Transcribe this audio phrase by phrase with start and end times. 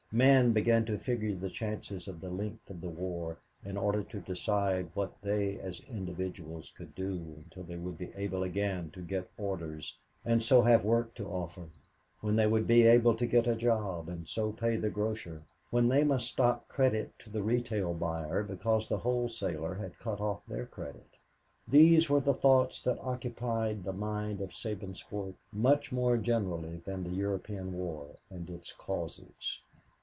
[0.13, 4.19] Men began to figure the chances of the length of the war in order to
[4.19, 9.31] decide what they as individuals could do until they would be able again to get
[9.37, 9.95] orders
[10.25, 11.69] and so have work to offer;
[12.19, 15.87] when they would be able to get a job and so pay the grocer; when
[15.87, 20.65] they must stop credit to the retail buyer because the wholesaler had cut off their
[20.65, 21.07] credit
[21.69, 27.15] these were the thoughts that occupied the mind of Sabinsport much more generally than the
[27.15, 29.61] European war and its causes.